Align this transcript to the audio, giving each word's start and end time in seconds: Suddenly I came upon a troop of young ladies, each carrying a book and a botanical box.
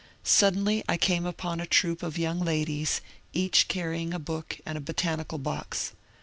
Suddenly 0.23 0.83
I 0.89 0.97
came 0.97 1.27
upon 1.27 1.59
a 1.59 1.67
troop 1.67 2.01
of 2.01 2.17
young 2.17 2.39
ladies, 2.39 3.01
each 3.33 3.67
carrying 3.67 4.15
a 4.15 4.17
book 4.19 4.57
and 4.65 4.75
a 4.75 4.81
botanical 4.81 5.37
box. 5.37 5.91